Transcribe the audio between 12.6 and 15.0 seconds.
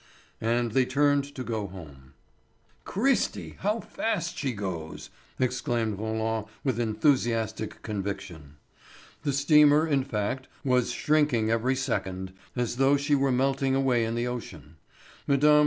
though she were melting away in the ocean.